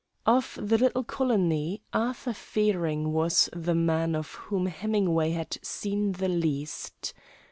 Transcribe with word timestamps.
Of 0.25 0.57
the 0.59 0.79
little 0.79 1.03
colony, 1.03 1.83
Arthur 1.93 2.33
Fearing 2.33 3.13
was 3.13 3.49
the 3.53 3.75
man 3.75 4.15
of 4.15 4.31
whom 4.33 4.65
Hemingway 4.65 5.29
had 5.29 5.59
seen 5.63 6.13
the 6.13 6.27
least. 6.27 7.13